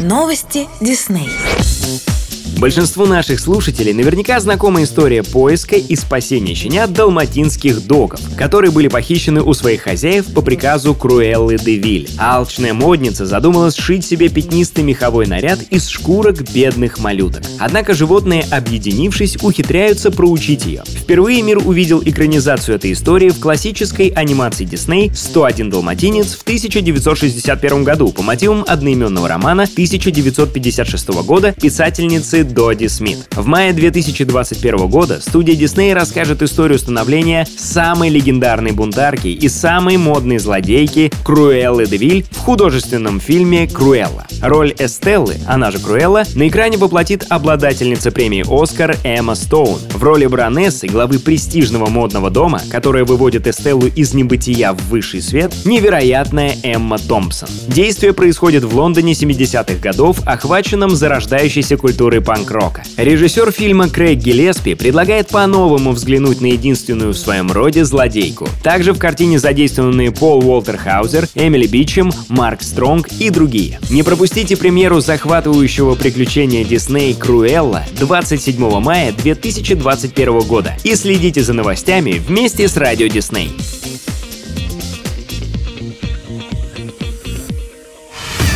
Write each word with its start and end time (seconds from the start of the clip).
Новости 0.00 0.66
Дисней. 0.80 1.28
Большинству 2.58 3.04
наших 3.04 3.38
слушателей 3.38 3.92
наверняка 3.92 4.40
знакома 4.40 4.82
история 4.82 5.22
поиска 5.22 5.76
и 5.76 5.94
спасения 5.94 6.54
щенят 6.54 6.92
далматинских 6.94 7.86
догов, 7.86 8.20
которые 8.36 8.70
были 8.70 8.88
похищены 8.88 9.42
у 9.42 9.52
своих 9.52 9.82
хозяев 9.82 10.32
по 10.32 10.40
приказу 10.40 10.94
Круэллы 10.94 11.58
де 11.58 11.76
Виль. 11.76 12.08
Алчная 12.18 12.72
модница 12.72 13.26
задумалась 13.26 13.76
сшить 13.76 14.04
себе 14.04 14.30
пятнистый 14.30 14.84
меховой 14.84 15.26
наряд 15.26 15.60
из 15.70 15.86
шкурок 15.88 16.50
бедных 16.50 16.98
малюток. 16.98 17.42
Однако 17.58 17.92
животные, 17.92 18.46
объединившись, 18.50 19.36
ухитряются 19.42 20.10
проучить 20.10 20.64
ее. 20.64 20.82
Впервые 21.10 21.42
мир 21.42 21.58
увидел 21.58 22.00
экранизацию 22.04 22.76
этой 22.76 22.92
истории 22.92 23.30
в 23.30 23.40
классической 23.40 24.10
анимации 24.10 24.64
Дисней 24.64 25.08
«101 25.08 25.68
далматинец» 25.68 26.36
в 26.36 26.42
1961 26.42 27.82
году 27.82 28.12
по 28.12 28.22
мотивам 28.22 28.64
одноименного 28.64 29.26
романа 29.26 29.64
1956 29.64 31.08
года 31.24 31.52
писательницы 31.60 32.44
Доди 32.44 32.86
Смит. 32.86 33.26
В 33.32 33.44
мае 33.44 33.72
2021 33.72 34.86
года 34.86 35.20
студия 35.20 35.56
Дисней 35.56 35.94
расскажет 35.94 36.42
историю 36.42 36.78
становления 36.78 37.44
самой 37.58 38.08
легендарной 38.08 38.70
бунтарки 38.70 39.26
и 39.26 39.48
самой 39.48 39.96
модной 39.96 40.38
злодейки 40.38 41.10
Круэллы 41.24 41.88
де 41.88 41.96
Виль 41.96 42.24
в 42.30 42.38
художественном 42.38 43.18
фильме 43.18 43.66
«Круэлла». 43.66 44.28
Роль 44.40 44.72
Эстеллы, 44.78 45.38
она 45.48 45.72
же 45.72 45.80
Круэлла, 45.80 46.22
на 46.36 46.46
экране 46.46 46.78
воплотит 46.78 47.26
обладательница 47.28 48.12
премии 48.12 48.44
«Оскар» 48.48 48.96
Эмма 49.02 49.34
Стоун. 49.34 49.80
В 49.92 50.04
роли 50.04 50.26
Бронессы, 50.26 50.86
главы 51.00 51.18
престижного 51.18 51.88
модного 51.88 52.28
дома, 52.28 52.60
которая 52.68 53.06
выводит 53.06 53.46
Эстеллу 53.46 53.86
из 53.86 54.12
небытия 54.12 54.74
в 54.74 54.88
высший 54.90 55.22
свет, 55.22 55.50
невероятная 55.64 56.56
Эмма 56.62 56.98
Томпсон. 56.98 57.48
Действие 57.68 58.12
происходит 58.12 58.64
в 58.64 58.76
Лондоне 58.76 59.14
70-х 59.14 59.76
годов, 59.76 60.18
охваченном 60.26 60.90
зарождающейся 60.90 61.78
культурой 61.78 62.20
панк-рока. 62.20 62.82
Режиссер 62.98 63.50
фильма 63.50 63.88
Крейг 63.88 64.18
Гиллеспи 64.18 64.74
предлагает 64.74 65.28
по-новому 65.28 65.92
взглянуть 65.92 66.42
на 66.42 66.48
единственную 66.48 67.14
в 67.14 67.16
своем 67.16 67.50
роде 67.50 67.86
злодейку. 67.86 68.46
Также 68.62 68.92
в 68.92 68.98
картине 68.98 69.38
задействованы 69.38 70.12
Пол 70.12 70.46
Уолтер 70.46 70.76
Хаузер, 70.76 71.28
Эмили 71.34 71.66
Бичем, 71.66 72.12
Марк 72.28 72.60
Стронг 72.60 73.08
и 73.18 73.30
другие. 73.30 73.80
Не 73.88 74.02
пропустите 74.02 74.54
премьеру 74.54 75.00
захватывающего 75.00 75.94
приключения 75.94 76.62
Дисней 76.62 77.14
Круэлла 77.14 77.84
27 77.98 78.80
мая 78.80 79.12
2021 79.12 80.40
года 80.40 80.74
и 80.84 80.94
следите 80.96 81.42
за 81.42 81.52
новостями 81.52 82.12
вместе 82.12 82.68
с 82.68 82.76
Радио 82.76 83.08
Дисней. 83.08 83.52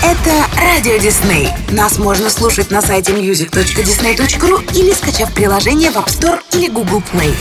Это 0.02 0.46
Радио 0.58 0.96
Дисней. 0.98 1.48
Нас 1.70 1.98
можно 1.98 2.30
слушать 2.30 2.70
на 2.70 2.82
сайте 2.82 3.12
music.disney.ru 3.12 4.74
или 4.74 4.92
скачав 4.92 5.34
приложение 5.34 5.90
в 5.90 5.96
App 5.96 6.06
Store 6.06 6.40
или 6.52 6.68
Google 6.68 7.02
Play. 7.12 7.34